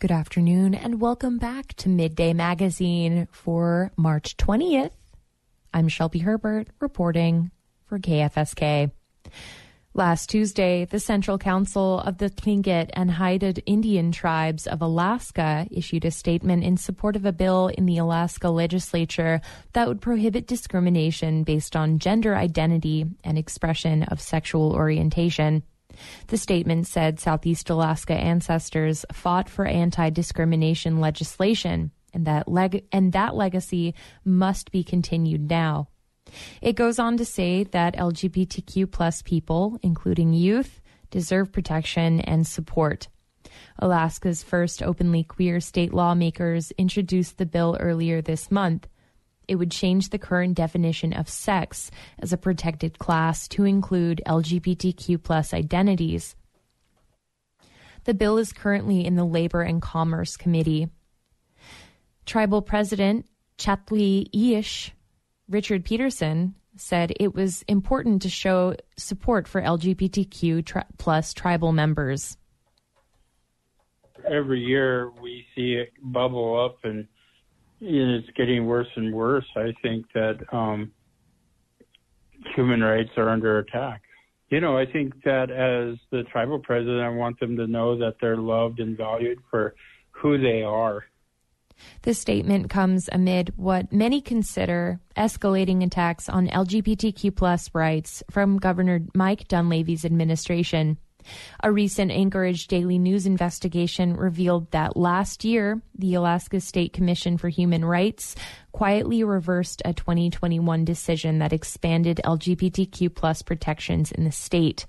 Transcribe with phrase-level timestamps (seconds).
[0.00, 4.90] Good afternoon and welcome back to Midday Magazine for March 20th.
[5.72, 7.52] I'm Shelby Herbert reporting
[7.86, 8.90] for KFSK.
[9.94, 16.04] Last Tuesday, the Central Council of the Tlingit and Haida Indian Tribes of Alaska issued
[16.04, 19.40] a statement in support of a bill in the Alaska legislature
[19.72, 25.62] that would prohibit discrimination based on gender identity and expression of sexual orientation.
[26.28, 33.12] The statement said Southeast Alaska ancestors fought for anti discrimination legislation and that, leg- and
[33.12, 35.88] that legacy must be continued now.
[36.62, 43.08] It goes on to say that LGBTQ plus people, including youth, deserve protection and support.
[43.78, 48.88] Alaska's first openly queer state lawmakers introduced the bill earlier this month.
[49.48, 55.22] It would change the current definition of sex as a protected class to include LGBTQ
[55.22, 56.36] plus identities.
[58.04, 60.88] The bill is currently in the Labor and Commerce Committee.
[62.26, 63.26] Tribal President
[63.58, 64.90] Chalyee Éesh
[65.48, 72.36] Richard Peterson said it was important to show support for LGBTQ tri- plus tribal members.
[74.28, 77.06] Every year we see it bubble up and, and
[77.86, 79.46] it's getting worse and worse.
[79.56, 80.92] I think that um,
[82.54, 84.02] human rights are under attack.
[84.50, 88.16] You know, I think that as the tribal president, I want them to know that
[88.20, 89.74] they're loved and valued for
[90.12, 91.04] who they are
[92.02, 99.00] this statement comes amid what many consider escalating attacks on LGBTQ plus rights from Governor
[99.14, 100.98] Mike Dunleavy's administration.
[101.62, 107.48] A recent Anchorage Daily News investigation revealed that last year, the Alaska State Commission for
[107.48, 108.36] Human Rights
[108.72, 114.86] quietly reversed a 2021 decision that expanded LGBTQ plus protections in the state.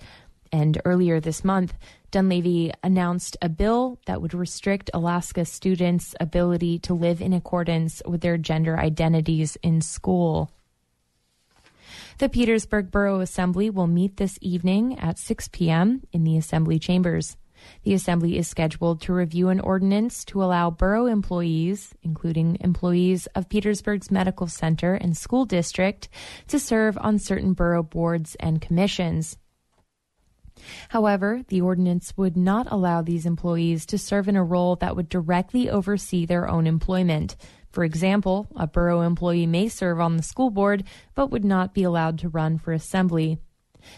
[0.51, 1.73] And earlier this month,
[2.11, 8.21] Dunleavy announced a bill that would restrict Alaska students' ability to live in accordance with
[8.21, 10.49] their gender identities in school.
[12.17, 16.01] The Petersburg Borough Assembly will meet this evening at 6 p.m.
[16.13, 17.35] in the Assembly chambers.
[17.83, 23.49] The Assembly is scheduled to review an ordinance to allow borough employees, including employees of
[23.49, 26.07] Petersburg's Medical Center and School District,
[26.47, 29.37] to serve on certain borough boards and commissions.
[30.87, 35.09] However, the ordinance would not allow these employees to serve in a role that would
[35.09, 37.35] directly oversee their own employment.
[37.75, 41.83] For example, a borough employee may serve on the school board but would not be
[41.83, 43.37] allowed to run for assembly.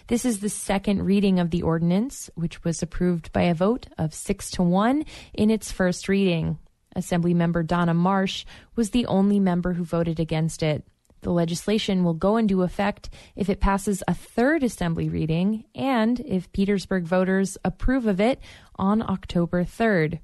[0.08, 4.16] This is the second reading of the ordinance, which was approved by a vote of
[4.16, 6.58] six to one in its first reading.
[6.96, 8.46] Assemblymember Donna Marsh
[8.76, 10.84] was the only member who voted against it.
[11.22, 16.52] The legislation will go into effect if it passes a third assembly reading and if
[16.52, 18.40] Petersburg voters approve of it
[18.76, 20.18] on October 3rd.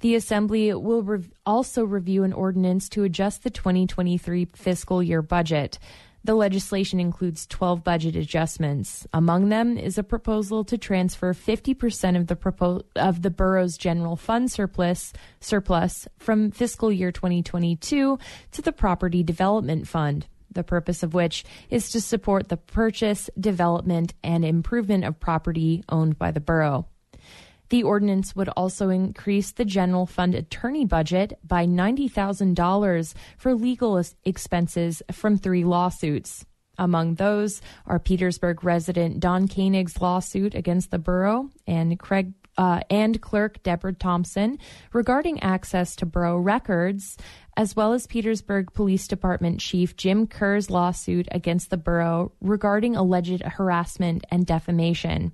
[0.00, 5.78] The Assembly will also review an ordinance to adjust the 2023 fiscal year budget.
[6.24, 9.06] The legislation includes 12 budget adjustments.
[9.12, 14.16] Among them is a proposal to transfer 50% of the propo- of the borough's general
[14.16, 18.18] fund surplus surplus from fiscal year 2022
[18.52, 20.26] to the property development fund.
[20.50, 26.18] The purpose of which is to support the purchase, development, and improvement of property owned
[26.18, 26.86] by the borough.
[27.70, 35.02] The ordinance would also increase the general fund attorney budget by $90,000 for legal expenses
[35.12, 36.44] from three lawsuits.
[36.76, 43.20] Among those are Petersburg resident Don Koenig's lawsuit against the borough and Craig uh, and
[43.20, 44.58] clerk Deborah Thompson
[44.92, 47.16] regarding access to borough records,
[47.56, 53.42] as well as Petersburg Police Department Chief Jim Kerr's lawsuit against the borough regarding alleged
[53.42, 55.32] harassment and defamation.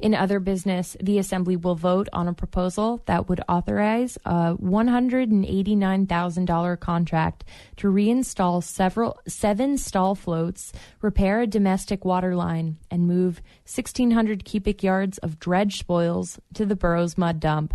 [0.00, 6.80] In other business, the Assembly will vote on a proposal that would authorize a $189,000
[6.80, 7.44] contract
[7.76, 14.82] to reinstall several seven stall floats, repair a domestic water line, and move 1,600 cubic
[14.82, 17.74] yards of dredge spoils to the borough's mud dump.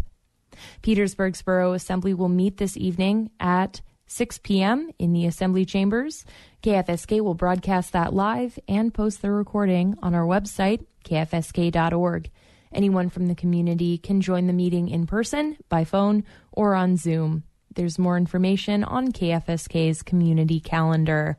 [0.81, 4.89] Petersburg's Borough Assembly will meet this evening at 6 p.m.
[4.97, 6.25] in the Assembly chambers.
[6.63, 12.29] KFSK will broadcast that live and post the recording on our website, kfsk.org.
[12.73, 17.43] Anyone from the community can join the meeting in person, by phone, or on Zoom.
[17.75, 21.37] There's more information on KFSK's community calendar.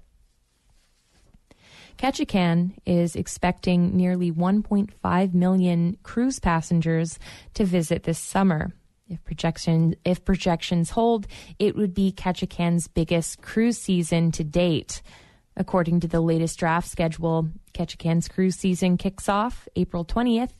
[1.98, 7.18] Ketchikan is expecting nearly 1.5 million cruise passengers
[7.54, 8.72] to visit this summer.
[9.10, 11.26] If projection if projections hold,
[11.58, 15.02] it would be Ketchikan's biggest cruise season to date.
[15.56, 20.52] According to the latest draft schedule, Ketchikan's cruise season kicks off April 20th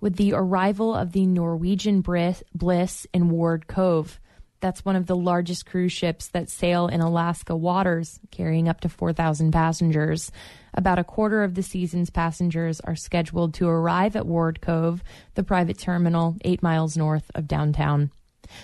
[0.00, 4.20] with the arrival of the Norwegian Bliss in Ward Cove.
[4.66, 8.88] That's one of the largest cruise ships that sail in Alaska waters, carrying up to
[8.88, 10.32] 4,000 passengers.
[10.74, 15.04] About a quarter of the season's passengers are scheduled to arrive at Ward Cove,
[15.36, 18.10] the private terminal eight miles north of downtown.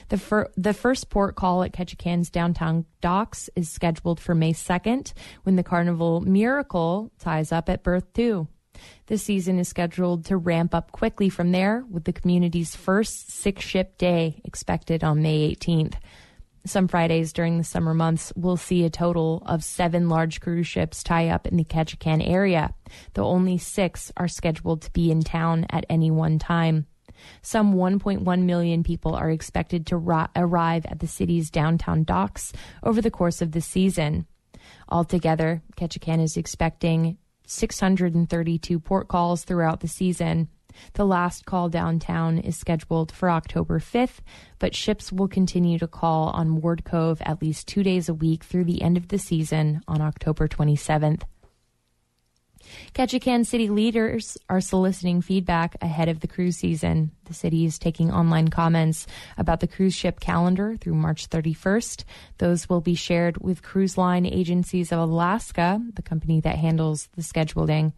[0.08, 5.12] The, fir- the first port call at Ketchikan's downtown docks is scheduled for May 2nd
[5.44, 8.48] when the Carnival Miracle ties up at Berth 2.
[9.06, 13.64] The season is scheduled to ramp up quickly from there, with the community's first six
[13.64, 15.94] ship day expected on May 18th.
[16.64, 21.02] Some Fridays during the summer months will see a total of seven large cruise ships
[21.02, 22.72] tie up in the Ketchikan area,
[23.14, 26.86] though only six are scheduled to be in town at any one time.
[27.42, 32.52] Some 1.1 million people are expected to ri- arrive at the city's downtown docks
[32.82, 34.26] over the course of the season.
[34.88, 40.48] Altogether, Ketchikan is expecting 632 port calls throughout the season.
[40.94, 44.20] The last call downtown is scheduled for October 5th,
[44.58, 48.44] but ships will continue to call on Ward Cove at least two days a week
[48.44, 51.22] through the end of the season on October 27th.
[52.94, 57.10] Ketchikan city leaders are soliciting feedback ahead of the cruise season.
[57.24, 59.06] The city is taking online comments
[59.38, 62.04] about the cruise ship calendar through March 31st.
[62.38, 67.22] Those will be shared with Cruise Line Agencies of Alaska, the company that handles the
[67.22, 67.92] scheduling.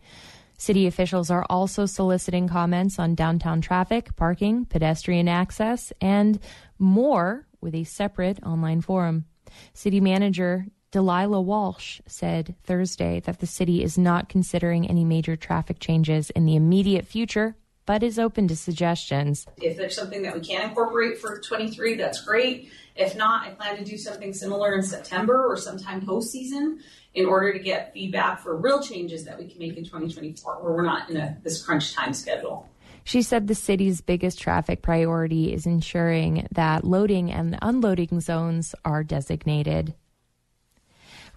[0.57, 6.39] City officials are also soliciting comments on downtown traffic, parking, pedestrian access, and
[6.79, 9.25] more with a separate online forum.
[9.73, 15.81] City manager Delilah Walsh said Thursday that the city is not considering any major traffic
[15.81, 19.45] changes in the immediate future, but is open to suggestions.
[19.61, 22.71] If there's something that we can incorporate for 23, that's great.
[22.95, 26.79] If not, I plan to do something similar in September or sometime post season
[27.13, 30.75] in order to get feedback for real changes that we can make in 2024 where
[30.75, 32.69] we're not in a, this crunch time schedule.
[33.03, 39.03] She said the city's biggest traffic priority is ensuring that loading and unloading zones are
[39.03, 39.93] designated.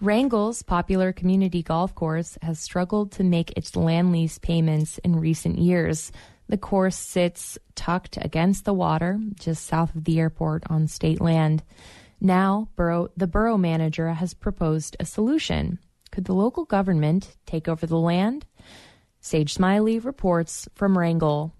[0.00, 5.58] Wrangell's popular community golf course has struggled to make its land lease payments in recent
[5.58, 6.12] years.
[6.48, 11.64] The course sits tucked against the water, just south of the airport on state land.
[12.20, 15.80] Now, borough, the borough manager has proposed a solution.
[16.12, 18.46] Could the local government take over the land?
[19.20, 21.52] Sage Smiley reports from Wrangell.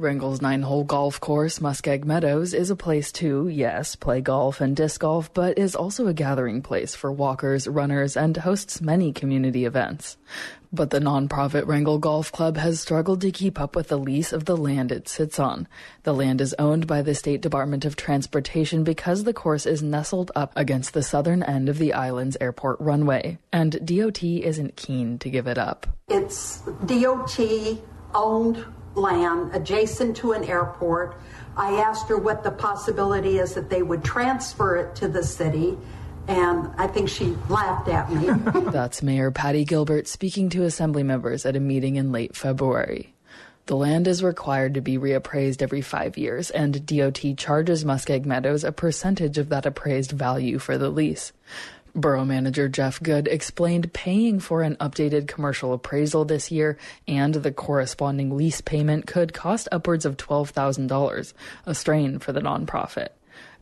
[0.00, 4.74] Wrangell's nine hole golf course, Muskeg Meadows, is a place to, yes, play golf and
[4.74, 9.64] disc golf, but is also a gathering place for walkers, runners, and hosts many community
[9.64, 10.16] events.
[10.72, 14.44] But the nonprofit Wrangell Golf Club has struggled to keep up with the lease of
[14.44, 15.68] the land it sits on.
[16.04, 20.30] The land is owned by the State Department of Transportation because the course is nestled
[20.34, 25.28] up against the southern end of the island's airport runway, and DOT isn't keen to
[25.28, 25.86] give it up.
[26.08, 27.38] It's DOT
[28.14, 28.64] owned
[28.94, 31.16] land adjacent to an airport.
[31.56, 35.76] I asked her what the possibility is that they would transfer it to the city.
[36.28, 38.30] And I think she laughed at me.
[38.70, 43.14] That's Mayor Patty Gilbert speaking to assembly members at a meeting in late February.
[43.66, 48.64] The land is required to be reappraised every five years, and DOT charges Muskeg Meadows
[48.64, 51.32] a percentage of that appraised value for the lease.
[51.94, 56.78] Borough Manager Jeff Good explained paying for an updated commercial appraisal this year
[57.08, 61.32] and the corresponding lease payment could cost upwards of $12,000,
[61.66, 63.08] a strain for the nonprofit.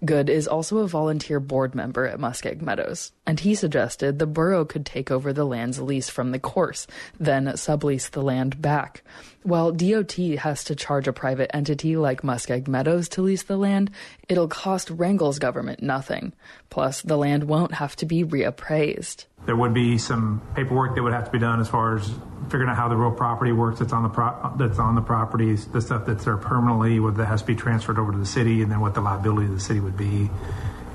[0.05, 4.64] Good is also a volunteer board member at Muskeg Meadows, and he suggested the borough
[4.64, 6.87] could take over the land's lease from the course,
[7.19, 9.02] then sublease the land back.
[9.43, 13.90] While DOT has to charge a private entity like Muskeg Meadows to lease the land,
[14.28, 16.33] it'll cost Wrangell's government nothing.
[16.71, 19.25] Plus, the land won't have to be reappraised.
[19.47, 22.12] There would be some paperwork that would have to be done as far as
[22.45, 25.67] figuring out how the real property works that's on the pro- that's on the properties,
[25.67, 28.62] the stuff that's there permanently, what that has to be transferred over to the city,
[28.62, 30.30] and then what the liability of the city would be,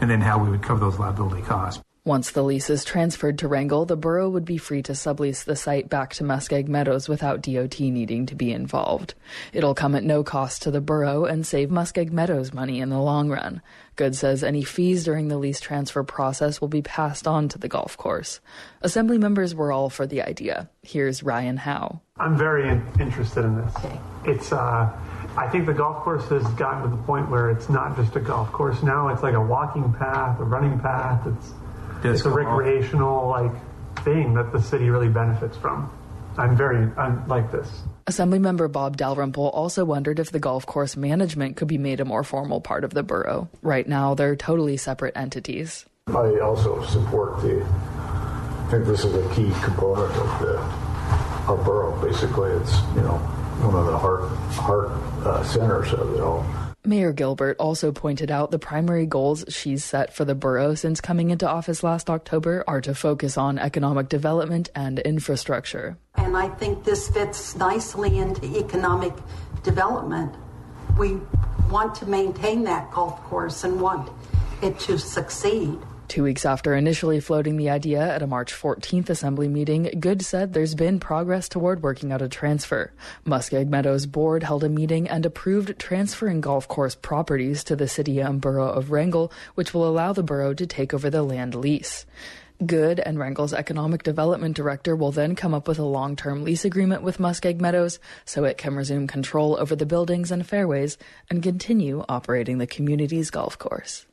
[0.01, 1.81] and then how we would cover those liability costs.
[2.05, 5.55] Once the lease is transferred to Wrangell, the borough would be free to sublease the
[5.55, 9.13] site back to Muskeg Meadows without DOT needing to be involved.
[9.53, 13.00] It'll come at no cost to the borough and save Muskeg Meadows money in the
[13.00, 13.62] long run.
[13.95, 17.69] Good says any fees during the lease transfer process will be passed on to the
[17.69, 18.41] golf course.
[18.81, 20.69] Assembly members were all for the idea.
[20.81, 22.01] Here's Ryan Howe.
[22.17, 23.73] I'm very in- interested in this.
[24.25, 24.89] It's, uh,
[25.36, 28.20] I think the golf course has gotten to the point where it's not just a
[28.20, 29.08] golf course now.
[29.08, 31.25] It's like a walking path, a running path.
[31.25, 31.52] It's
[32.04, 33.52] it's a recreational like
[34.04, 35.92] thing that the city really benefits from.
[36.38, 37.68] I'm very I like this.
[38.06, 42.24] Assemblymember Bob Dalrymple also wondered if the golf course management could be made a more
[42.24, 43.50] formal part of the borough.
[43.62, 45.86] Right now, they're totally separate entities.
[46.08, 47.63] I also support the.
[47.63, 50.58] I think this is a key component of the
[51.48, 52.00] our borough.
[52.06, 53.22] Basically, it's you know
[53.63, 54.89] one of the heart heart
[55.25, 56.46] uh, centers of it all.
[56.86, 61.29] Mayor Gilbert also pointed out the primary goals she's set for the borough since coming
[61.29, 65.98] into office last October are to focus on economic development and infrastructure.
[66.15, 69.13] And I think this fits nicely into economic
[69.63, 70.36] development.
[71.00, 71.20] We
[71.70, 74.12] want to maintain that golf course and want
[74.62, 75.79] it to succeed.
[76.13, 80.53] Two weeks after initially floating the idea at a March 14th assembly meeting, Good said
[80.53, 82.93] there's been progress toward working out a transfer.
[83.25, 88.20] Muskeg Meadows board held a meeting and approved transferring golf course properties to the city
[88.20, 92.05] and borough of Wrangell, which will allow the borough to take over the land lease.
[92.63, 96.63] Good and Wrangell's economic development director will then come up with a long term lease
[96.63, 101.00] agreement with Muskeg Meadows so it can resume control over the buildings and fairways
[101.32, 104.05] and continue operating the community's golf course.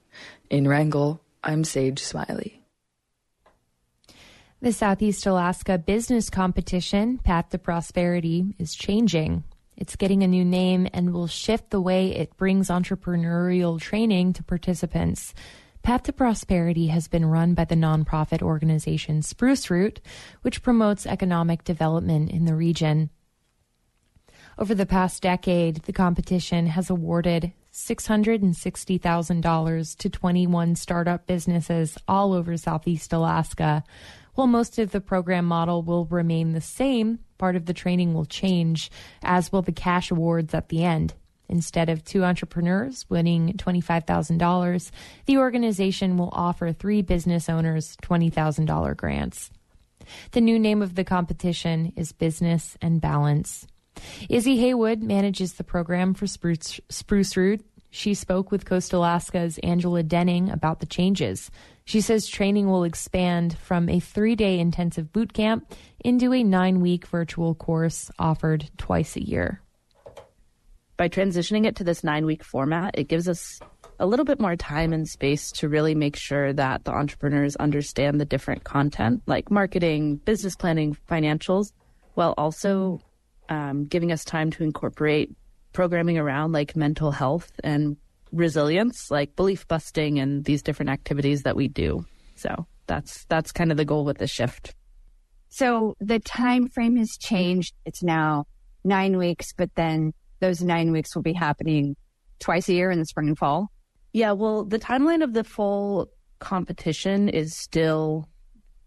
[0.48, 2.62] In Wrangell, I'm Sage Smiley.
[4.60, 9.44] The Southeast Alaska Business Competition, Path to Prosperity, is changing.
[9.74, 14.42] It's getting a new name and will shift the way it brings entrepreneurial training to
[14.42, 15.32] participants.
[15.82, 20.02] Path to Prosperity has been run by the nonprofit organization Spruce Root,
[20.42, 23.08] which promotes economic development in the region.
[24.58, 32.56] Over the past decade, the competition has awarded $660,000 to 21 startup businesses all over
[32.56, 33.84] Southeast Alaska.
[34.34, 38.24] While most of the program model will remain the same, part of the training will
[38.24, 38.90] change,
[39.22, 41.14] as will the cash awards at the end.
[41.48, 44.90] Instead of two entrepreneurs winning $25,000,
[45.26, 49.50] the organization will offer three business owners $20,000 grants.
[50.30, 53.66] The new name of the competition is Business and Balance.
[54.28, 57.64] Izzy Haywood manages the program for Spruce, Spruce Root.
[57.90, 61.50] She spoke with Coast Alaska's Angela Denning about the changes.
[61.84, 65.72] She says training will expand from a three day intensive boot camp
[66.04, 69.60] into a nine week virtual course offered twice a year.
[70.96, 73.58] By transitioning it to this nine week format, it gives us
[73.98, 78.20] a little bit more time and space to really make sure that the entrepreneurs understand
[78.20, 81.72] the different content like marketing, business planning, financials,
[82.14, 83.00] while also
[83.50, 85.34] um, giving us time to incorporate
[85.72, 87.96] programming around like mental health and
[88.32, 92.06] resilience, like belief busting and these different activities that we do.
[92.36, 94.74] So that's that's kind of the goal with the shift.
[95.48, 97.74] So the time frame has changed.
[97.84, 98.46] It's now
[98.84, 101.96] nine weeks, but then those nine weeks will be happening
[102.38, 103.70] twice a year in the spring and fall.
[104.12, 108.28] Yeah, well, the timeline of the full competition is still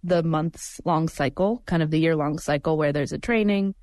[0.03, 3.75] the months long cycle, kind of the year long cycle where there's a training,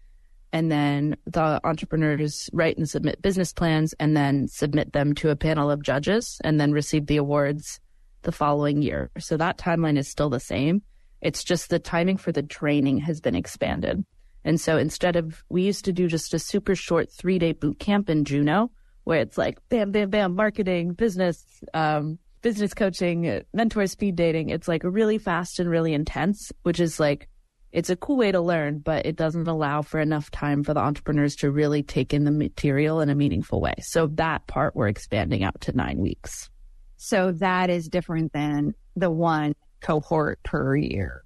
[0.52, 5.37] and then the entrepreneurs write and submit business plans and then submit them to a
[5.37, 7.80] panel of judges and then receive the awards
[8.23, 9.11] the following year.
[9.19, 10.83] So that timeline is still the same.
[11.21, 14.04] It's just the timing for the training has been expanded.
[14.45, 17.78] And so instead of, we used to do just a super short three day boot
[17.78, 18.71] camp in Juneau
[19.04, 24.49] where it's like bam, bam, bam, marketing, business, um, business coaching, mentor speed dating.
[24.49, 27.28] It's like really fast and really intense, which is like
[27.72, 30.80] it's a cool way to learn, but it doesn't allow for enough time for the
[30.80, 33.74] entrepreneurs to really take in the material in a meaningful way.
[33.80, 36.50] So that part we're expanding out to nine weeks.
[36.96, 41.24] So that is different than the one cohort per year.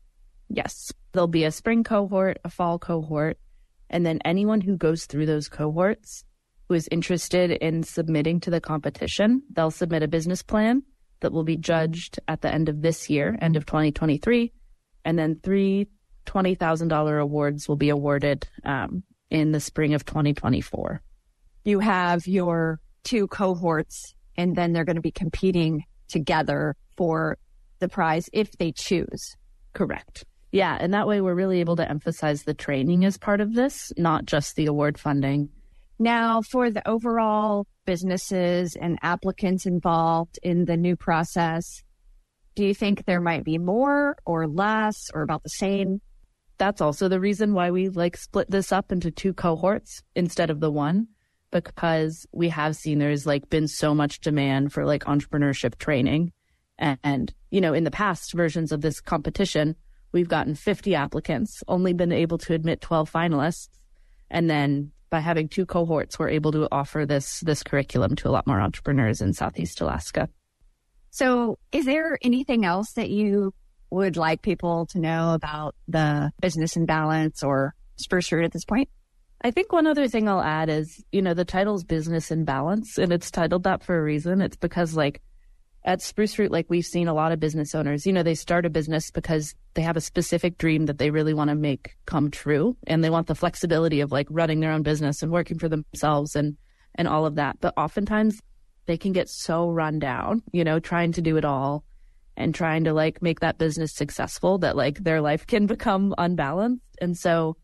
[0.49, 0.93] Yes.
[1.13, 3.39] There'll be a spring cohort, a fall cohort,
[3.89, 6.25] and then anyone who goes through those cohorts
[6.69, 10.83] who is interested in submitting to the competition, they'll submit a business plan
[11.21, 14.53] that will be judged at the end of this year, end of 2023.
[15.05, 15.89] And then three
[16.27, 21.01] $20,000 awards will be awarded um, in the spring of 2024.
[21.65, 27.39] You have your two cohorts, and then they're going to be competing together for
[27.79, 29.37] the prize if they choose.
[29.73, 30.25] Correct.
[30.53, 33.93] Yeah, and that way we're really able to emphasize the training as part of this,
[33.97, 35.49] not just the award funding.
[35.99, 41.83] Now, for the overall businesses and applicants involved in the new process,
[42.55, 46.01] do you think there might be more or less or about the same?
[46.59, 50.61] That's also the reason why we like split this up into two cohorts instead of
[50.61, 51.09] the one
[51.51, 56.33] because we have seen there's like been so much demand for like entrepreneurship training.
[56.79, 59.77] And, and you know in the past versions of this competition
[60.11, 63.69] we've gotten 50 applicants only been able to admit 12 finalists
[64.29, 68.33] and then by having two cohorts we're able to offer this this curriculum to a
[68.33, 70.29] lot more entrepreneurs in southeast alaska.
[71.11, 73.55] So is there anything else that you
[73.95, 78.65] would like people to know about the business and balance or Spruce Root at this
[78.65, 78.89] point?
[79.43, 82.99] I think one other thing I'll add is, you know, the title's business and balance,
[82.99, 84.41] and it's titled that for a reason.
[84.41, 85.21] It's because, like,
[85.85, 88.65] at Spruce Root, like we've seen a lot of business owners, you know, they start
[88.65, 92.31] a business because they have a specific dream that they really want to make come
[92.31, 92.77] true.
[92.87, 96.37] And they want the flexibility of like running their own business and working for themselves
[96.37, 96.57] and,
[96.95, 97.61] and all of that.
[97.61, 98.41] But oftentimes
[98.87, 101.85] they can get so run down, you know, trying to do it all
[102.37, 106.83] and trying to like make that business successful that like their life can become unbalanced.
[107.01, 107.57] And so,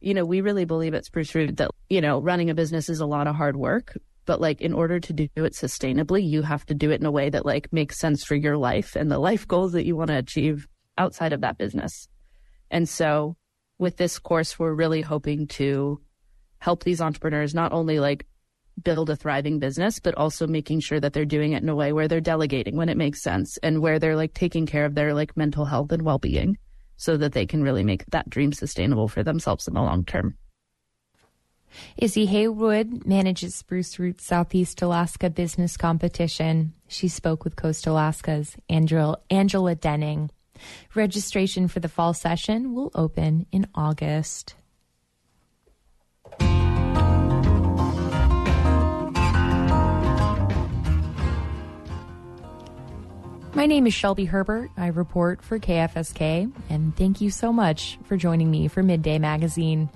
[0.00, 3.00] you know, we really believe at Spruce Root that, you know, running a business is
[3.00, 3.94] a lot of hard work,
[4.28, 7.10] but like in order to do it sustainably you have to do it in a
[7.10, 10.08] way that like makes sense for your life and the life goals that you want
[10.08, 12.08] to achieve outside of that business
[12.70, 13.36] and so
[13.78, 15.98] with this course we're really hoping to
[16.58, 18.26] help these entrepreneurs not only like
[18.82, 21.92] build a thriving business but also making sure that they're doing it in a way
[21.92, 25.14] where they're delegating when it makes sense and where they're like taking care of their
[25.14, 26.56] like mental health and well-being
[26.96, 30.36] so that they can really make that dream sustainable for themselves in the long term
[31.96, 36.72] Izzy Haywood manages Spruce Root Southeast Alaska Business Competition.
[36.88, 40.30] She spoke with Coast Alaska's Angela, Angela Denning.
[40.94, 44.54] Registration for the fall session will open in August.
[53.58, 54.70] My name is Shelby Herbert.
[54.76, 59.88] I report for KFSK, and thank you so much for joining me for Midday Magazine.